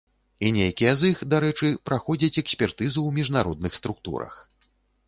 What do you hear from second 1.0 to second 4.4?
з іх, дарэчы, праходзяць экспертызу ў міжнародных структурах.